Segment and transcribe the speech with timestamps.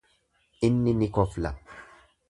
[0.69, 1.51] Inni ni kofla.